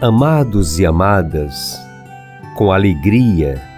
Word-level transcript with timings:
Amados 0.00 0.80
e 0.80 0.86
amadas, 0.86 1.80
com 2.56 2.72
alegria 2.72 3.71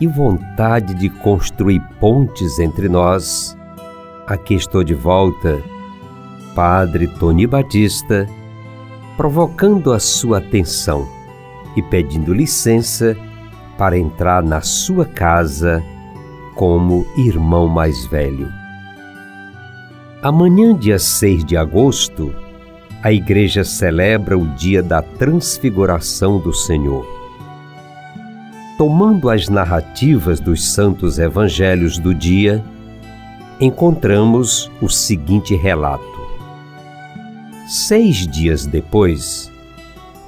e 0.00 0.06
vontade 0.06 0.94
de 0.94 1.08
construir 1.08 1.80
pontes 2.00 2.58
entre 2.58 2.88
nós, 2.88 3.56
aqui 4.26 4.54
estou 4.54 4.82
de 4.82 4.94
volta, 4.94 5.62
Padre 6.54 7.06
Tony 7.06 7.46
Batista, 7.46 8.28
provocando 9.16 9.92
a 9.92 9.98
sua 9.98 10.38
atenção 10.38 11.08
e 11.76 11.82
pedindo 11.82 12.32
licença 12.32 13.16
para 13.76 13.98
entrar 13.98 14.42
na 14.42 14.60
sua 14.60 15.04
casa 15.04 15.82
como 16.54 17.06
irmão 17.16 17.66
mais 17.66 18.06
velho. 18.06 18.48
Amanhã, 20.22 20.74
dia 20.74 20.98
6 20.98 21.44
de 21.44 21.56
agosto, 21.56 22.34
a 23.02 23.12
Igreja 23.12 23.62
celebra 23.64 24.38
o 24.38 24.46
dia 24.54 24.82
da 24.82 25.02
Transfiguração 25.02 26.38
do 26.38 26.52
Senhor. 26.52 27.13
Tomando 28.76 29.30
as 29.30 29.48
narrativas 29.48 30.40
dos 30.40 30.64
santos 30.64 31.18
evangelhos 31.18 31.98
do 31.98 32.12
dia, 32.12 32.64
encontramos 33.60 34.70
o 34.80 34.88
seguinte 34.88 35.54
relato. 35.54 36.02
Seis 37.68 38.26
dias 38.26 38.66
depois, 38.66 39.50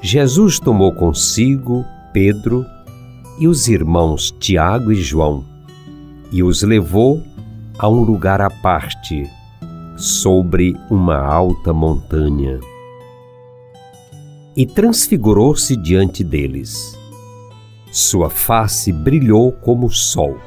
Jesus 0.00 0.60
tomou 0.60 0.92
consigo 0.92 1.84
Pedro 2.12 2.64
e 3.38 3.48
os 3.48 3.68
irmãos 3.68 4.30
Tiago 4.38 4.92
e 4.92 4.96
João 4.96 5.56
e 6.30 6.42
os 6.42 6.62
levou 6.62 7.22
a 7.78 7.88
um 7.88 8.00
lugar 8.00 8.40
à 8.40 8.50
parte 8.50 9.28
sobre 9.96 10.76
uma 10.90 11.18
alta 11.18 11.72
montanha. 11.72 12.58
E 14.56 14.66
transfigurou-se 14.66 15.76
diante 15.76 16.24
deles. 16.24 16.96
Sua 17.98 18.28
face 18.28 18.92
brilhou 18.92 19.52
como 19.52 19.86
o 19.86 19.90
sol, 19.90 20.38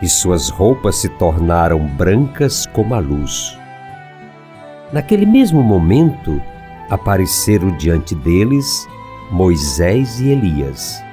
e 0.00 0.08
suas 0.08 0.48
roupas 0.48 0.96
se 0.96 1.10
tornaram 1.10 1.86
brancas 1.86 2.64
como 2.64 2.94
a 2.94 2.98
luz. 2.98 3.54
Naquele 4.94 5.26
mesmo 5.26 5.62
momento, 5.62 6.40
apareceram 6.88 7.76
diante 7.76 8.14
deles 8.14 8.88
Moisés 9.30 10.20
e 10.20 10.30
Elias, 10.30 11.04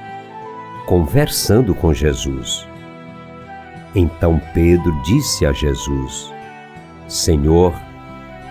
conversando 0.86 1.76
com 1.76 1.94
Jesus. 1.94 2.66
Então 3.94 4.42
Pedro 4.54 5.02
disse 5.04 5.46
a 5.46 5.52
Jesus: 5.52 6.34
Senhor, 7.10 7.74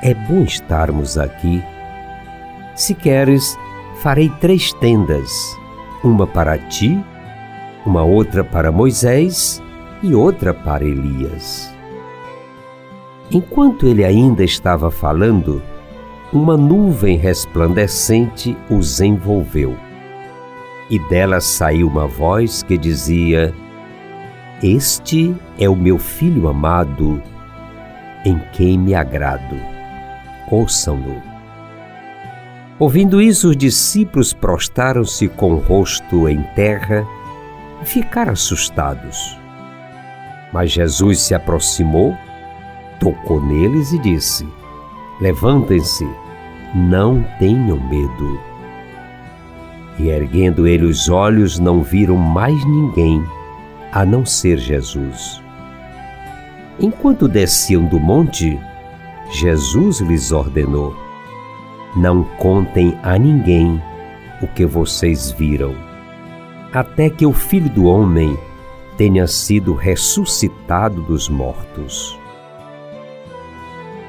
é 0.02 0.12
bom 0.12 0.42
estarmos 0.42 1.16
aqui. 1.16 1.64
Se 2.74 2.94
queres, 2.94 3.56
farei 4.02 4.28
três 4.38 4.70
tendas: 4.74 5.57
uma 6.02 6.26
para 6.26 6.58
ti, 6.58 6.98
uma 7.84 8.02
outra 8.02 8.44
para 8.44 8.70
Moisés 8.70 9.62
e 10.02 10.14
outra 10.14 10.54
para 10.54 10.84
Elias. 10.84 11.74
Enquanto 13.30 13.86
ele 13.86 14.04
ainda 14.04 14.42
estava 14.42 14.90
falando, 14.90 15.62
uma 16.32 16.56
nuvem 16.56 17.16
resplandecente 17.16 18.56
os 18.70 19.00
envolveu. 19.00 19.76
E 20.88 20.98
dela 21.08 21.40
saiu 21.40 21.88
uma 21.88 22.06
voz 22.06 22.62
que 22.62 22.78
dizia: 22.78 23.54
Este 24.62 25.34
é 25.58 25.68
o 25.68 25.76
meu 25.76 25.98
filho 25.98 26.48
amado 26.48 27.22
em 28.24 28.38
quem 28.52 28.78
me 28.78 28.94
agrado. 28.94 29.56
Ouçam-no. 30.50 31.27
Ouvindo 32.78 33.20
isso, 33.20 33.48
os 33.48 33.56
discípulos 33.56 34.32
prostaram-se 34.32 35.26
com 35.26 35.54
o 35.54 35.58
rosto 35.58 36.28
em 36.28 36.42
terra 36.54 37.04
e 37.82 37.84
ficaram 37.84 38.32
assustados. 38.32 39.36
Mas 40.52 40.70
Jesus 40.70 41.18
se 41.18 41.34
aproximou, 41.34 42.14
tocou 43.00 43.44
neles 43.44 43.92
e 43.92 43.98
disse: 43.98 44.46
Levantem-se, 45.20 46.08
não 46.72 47.24
tenham 47.40 47.80
medo. 47.88 48.40
E 49.98 50.08
erguendo 50.08 50.64
ele 50.66 50.84
os 50.84 51.08
olhos, 51.08 51.58
não 51.58 51.82
viram 51.82 52.16
mais 52.16 52.64
ninguém 52.64 53.24
a 53.90 54.04
não 54.04 54.24
ser 54.24 54.56
Jesus. 54.58 55.42
Enquanto 56.78 57.26
desciam 57.26 57.84
do 57.86 57.98
monte, 57.98 58.56
Jesus 59.32 59.98
lhes 59.98 60.30
ordenou: 60.30 61.07
Não 61.96 62.22
contem 62.22 62.98
a 63.02 63.18
ninguém 63.18 63.82
o 64.42 64.46
que 64.46 64.64
vocês 64.64 65.30
viram, 65.30 65.74
até 66.72 67.10
que 67.10 67.26
o 67.26 67.32
Filho 67.32 67.68
do 67.70 67.86
Homem 67.86 68.38
tenha 68.96 69.26
sido 69.26 69.74
ressuscitado 69.74 71.02
dos 71.02 71.28
mortos. 71.28 72.18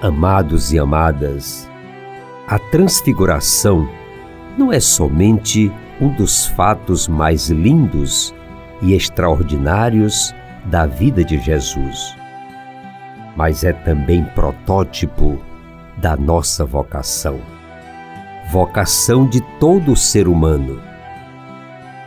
Amados 0.01 0.72
e 0.72 0.79
amadas, 0.79 1.69
a 2.47 2.57
transfiguração 2.57 3.88
não 4.57 4.72
é 4.72 4.79
somente 4.79 5.72
um 6.00 6.09
dos 6.09 6.47
fatos 6.47 7.07
mais 7.07 7.50
lindos 7.50 8.34
e 8.81 8.94
extraordinários 8.94 10.34
da 10.66 10.85
vida 10.85 11.23
de 11.23 11.38
Jesus 11.38 12.19
mas 13.40 13.63
é 13.63 13.72
também 13.72 14.23
protótipo 14.23 15.40
da 15.96 16.17
nossa 16.17 16.66
vocação. 16.66 17.40
Vocação 18.52 19.28
de 19.28 19.42
todo 19.60 19.96
ser 19.96 20.28
humano. 20.28 20.82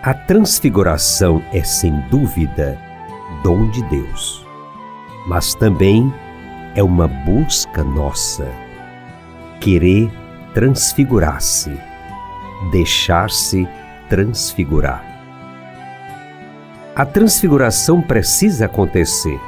A 0.03 0.13
transfiguração 0.13 1.41
é 1.53 1.63
sem 1.63 2.01
dúvida 2.11 2.77
dom 3.45 3.71
de 3.71 3.81
Deus, 3.85 4.45
mas 5.29 5.55
também 5.55 6.13
é 6.75 6.83
uma 6.83 7.07
busca 7.07 7.85
nossa. 7.85 8.51
Querer 9.61 10.11
transfigurar-se, 10.53 11.79
deixar-se 12.73 13.69
transfigurar. 14.09 15.05
A 16.97 17.07
transfiguração 17.07 18.03
precisa 18.03 18.65
acontecer 18.67 19.41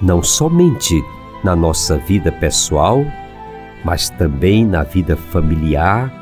não 0.00 0.22
somente 0.22 0.94
na 1.42 1.56
nossa 1.56 1.98
vida 1.98 2.30
pessoal, 2.30 3.04
mas 3.84 4.08
também 4.08 4.64
na 4.64 4.82
vida 4.82 5.16
familiar, 5.16 6.12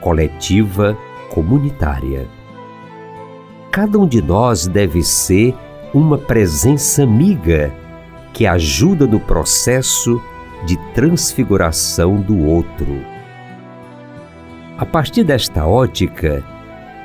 coletiva, 0.00 0.96
comunitária. 1.30 2.26
Cada 3.70 3.98
um 3.98 4.06
de 4.06 4.22
nós 4.22 4.66
deve 4.66 5.02
ser 5.02 5.54
uma 5.92 6.18
presença 6.18 7.02
amiga 7.02 7.72
que 8.32 8.46
ajuda 8.46 9.06
no 9.06 9.20
processo 9.20 10.20
de 10.64 10.76
transfiguração 10.94 12.16
do 12.20 12.46
outro. 12.46 13.04
A 14.78 14.86
partir 14.86 15.24
desta 15.24 15.66
ótica, 15.66 16.42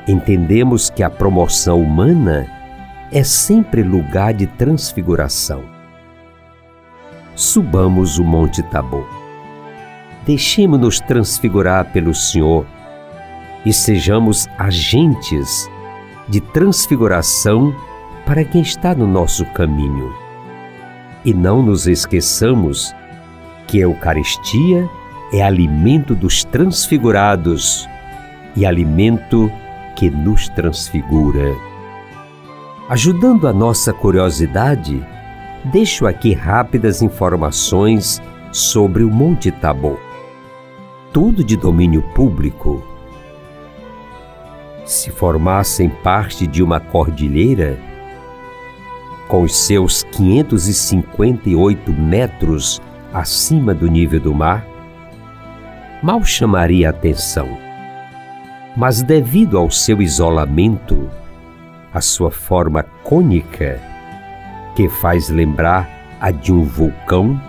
entendemos 0.07 0.89
que 0.89 1.03
a 1.03 1.09
promoção 1.09 1.81
humana 1.81 2.47
é 3.11 3.23
sempre 3.23 3.83
lugar 3.83 4.33
de 4.33 4.47
transfiguração 4.47 5.75
subamos 7.35 8.17
o 8.17 8.23
Monte 8.23 8.63
Tabor. 8.63 9.14
Deixemos-nos 10.25 10.99
transfigurar 10.99 11.91
pelo 11.91 12.13
Senhor 12.13 12.65
e 13.65 13.71
sejamos 13.71 14.47
agentes 14.57 15.69
de 16.27 16.41
transfiguração 16.41 17.75
para 18.25 18.43
quem 18.43 18.61
está 18.61 18.95
no 18.95 19.05
nosso 19.05 19.45
caminho. 19.53 20.13
E 21.23 21.33
não 21.33 21.61
nos 21.61 21.87
esqueçamos 21.87 22.95
que 23.67 23.79
a 23.79 23.81
Eucaristia 23.81 24.89
é 25.33 25.41
alimento 25.41 26.15
dos 26.15 26.43
transfigurados 26.43 27.87
e 28.55 28.65
alimento 28.65 29.51
que 29.95 30.09
nos 30.09 30.47
transfigura. 30.49 31.55
Ajudando 32.89 33.47
a 33.47 33.53
nossa 33.53 33.91
curiosidade, 33.91 35.03
deixo 35.65 36.05
aqui 36.05 36.33
rápidas 36.33 37.01
informações 37.01 38.21
sobre 38.51 39.03
o 39.03 39.09
Monte 39.09 39.51
Tabor. 39.51 40.04
Tudo 41.15 41.41
de 41.45 41.55
domínio 41.55 42.01
público. 42.13 42.83
se 44.83 45.09
formassem 45.09 45.87
parte 45.87 46.45
de 46.45 46.61
uma 46.61 46.77
cordilheira, 46.77 47.79
com 49.29 49.43
os 49.43 49.55
seus 49.55 50.03
558 50.03 51.93
metros 51.93 52.81
acima 53.13 53.73
do 53.73 53.87
nível 53.87 54.19
do 54.19 54.35
mar, 54.35 54.67
mal 56.03 56.21
chamaria 56.21 56.89
atenção. 56.89 57.47
Mas 58.75 59.01
devido 59.01 59.57
ao 59.57 59.71
seu 59.71 60.01
isolamento, 60.01 61.09
a 61.93 62.01
sua 62.01 62.29
forma 62.29 62.83
cônica, 63.05 63.79
que 64.75 64.89
faz 64.89 65.29
lembrar 65.29 65.89
a 66.19 66.29
de 66.29 66.51
um 66.51 66.63
vulcão, 66.63 67.41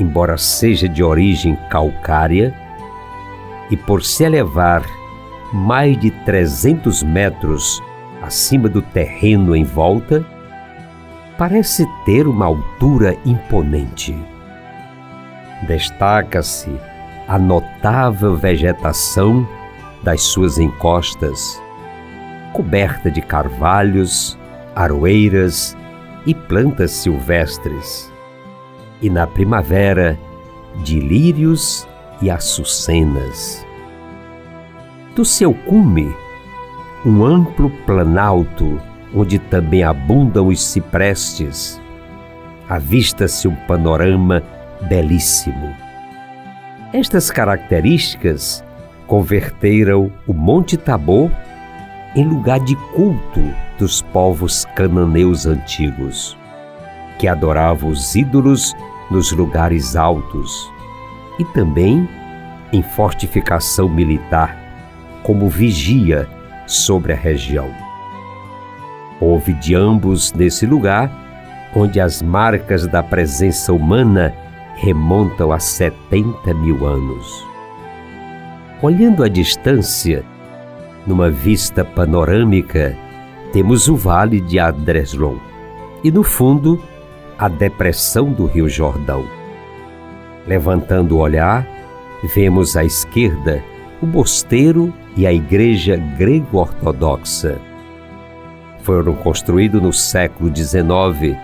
embora 0.00 0.36
seja 0.36 0.88
de 0.88 1.00
origem 1.00 1.56
calcária, 1.70 2.60
e 3.70 3.76
por 3.76 4.02
se 4.02 4.24
elevar 4.24 4.82
mais 5.52 5.98
de 5.98 6.10
300 6.10 7.02
metros 7.02 7.82
acima 8.22 8.68
do 8.68 8.80
terreno 8.80 9.54
em 9.54 9.64
volta, 9.64 10.24
parece 11.36 11.86
ter 12.04 12.26
uma 12.26 12.46
altura 12.46 13.16
imponente. 13.24 14.16
Destaca-se 15.66 16.70
a 17.28 17.38
notável 17.38 18.36
vegetação 18.36 19.46
das 20.02 20.22
suas 20.22 20.58
encostas, 20.58 21.60
coberta 22.52 23.10
de 23.10 23.20
carvalhos, 23.20 24.38
aroeiras 24.74 25.76
e 26.26 26.34
plantas 26.34 26.90
silvestres, 26.90 28.12
e 29.00 29.08
na 29.10 29.26
primavera 29.26 30.18
de 30.82 30.98
lírios 31.00 31.86
e 32.22 32.30
açucenas. 32.30 33.66
Do 35.14 35.24
seu 35.24 35.52
cume, 35.52 36.14
um 37.04 37.24
amplo 37.24 37.68
planalto 37.84 38.80
onde 39.14 39.38
também 39.38 39.82
abundam 39.82 40.46
os 40.46 40.62
ciprestes, 40.62 41.80
avista-se 42.68 43.46
um 43.46 43.54
panorama 43.66 44.42
belíssimo. 44.88 45.74
Estas 46.94 47.30
características 47.30 48.64
converteram 49.06 50.10
o 50.26 50.32
Monte 50.32 50.76
Tabor 50.76 51.30
em 52.14 52.24
lugar 52.24 52.60
de 52.60 52.76
culto 52.94 53.40
dos 53.78 54.00
povos 54.00 54.64
cananeus 54.76 55.44
antigos, 55.44 56.36
que 57.18 57.26
adoravam 57.26 57.90
os 57.90 58.14
ídolos 58.14 58.74
nos 59.10 59.32
lugares 59.32 59.96
altos 59.96 60.70
e 61.38 61.44
também 61.44 62.08
em 62.72 62.82
fortificação 62.82 63.88
militar, 63.88 64.56
como 65.22 65.48
vigia 65.48 66.28
sobre 66.66 67.12
a 67.12 67.16
região. 67.16 67.70
Houve 69.20 69.52
de 69.52 69.74
ambos 69.74 70.32
nesse 70.32 70.66
lugar, 70.66 71.10
onde 71.74 72.00
as 72.00 72.20
marcas 72.20 72.86
da 72.86 73.02
presença 73.02 73.72
humana 73.72 74.34
remontam 74.74 75.52
a 75.52 75.60
70 75.60 76.52
mil 76.54 76.86
anos. 76.86 77.46
Olhando 78.82 79.22
à 79.22 79.28
distância, 79.28 80.24
numa 81.06 81.30
vista 81.30 81.84
panorâmica, 81.84 82.96
temos 83.52 83.88
o 83.88 83.94
vale 83.94 84.40
de 84.40 84.58
Adreslon 84.58 85.36
e, 86.02 86.10
no 86.10 86.22
fundo, 86.22 86.82
a 87.38 87.48
depressão 87.48 88.32
do 88.32 88.46
Rio 88.46 88.68
Jordão. 88.68 89.41
Levantando 90.46 91.16
o 91.16 91.20
olhar, 91.20 91.66
vemos 92.34 92.76
à 92.76 92.84
esquerda 92.84 93.62
o 94.02 94.06
mosteiro 94.06 94.92
e 95.16 95.26
a 95.26 95.32
igreja 95.32 95.96
grego-ortodoxa. 95.96 97.58
Foram 98.82 99.14
construídos 99.14 99.80
no 99.80 99.92
século 99.92 100.54
XIX 100.54 101.36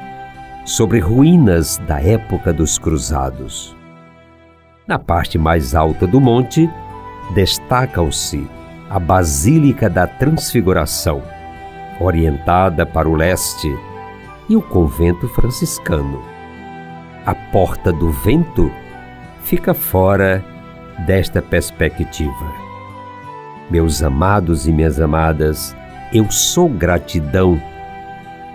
sobre 0.65 0.99
ruínas 0.99 1.79
da 1.87 2.03
época 2.03 2.53
dos 2.53 2.79
cruzados. 2.79 3.77
Na 4.87 4.99
parte 4.99 5.39
mais 5.39 5.75
alta 5.75 6.07
do 6.07 6.21
monte, 6.21 6.69
destacam-se 7.35 8.45
a 8.91 8.99
Basílica 8.99 9.89
da 9.89 10.07
Transfiguração, 10.07 11.23
orientada 12.01 12.85
para 12.85 13.09
o 13.09 13.15
leste, 13.15 13.69
e 14.49 14.57
o 14.57 14.63
convento 14.63 15.29
franciscano. 15.29 16.23
A 17.27 17.35
Porta 17.35 17.93
do 17.93 18.11
Vento 18.11 18.71
fica 19.49 19.73
fora 19.73 20.45
desta 21.07 21.41
perspectiva. 21.41 22.53
Meus 23.71 24.03
amados 24.03 24.69
e 24.69 24.73
minhas 24.73 25.01
amadas, 25.01 25.75
eu 26.13 26.31
sou 26.31 26.69
gratidão 26.69 27.61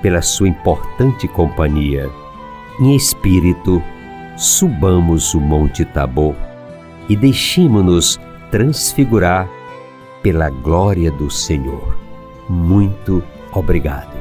pela 0.03 0.21
sua 0.21 0.47
importante 0.47 1.27
companhia. 1.27 2.07
Em 2.79 2.95
espírito, 2.95 3.81
subamos 4.37 5.33
o 5.33 5.39
Monte 5.39 5.83
Tabor 5.83 6.35
e 7.09 7.15
deiximo-nos 7.15 8.19
transfigurar 8.51 9.49
pela 10.21 10.49
glória 10.51 11.11
do 11.11 11.29
Senhor. 11.29 11.97
Muito 12.47 13.23
obrigado. 13.51 14.13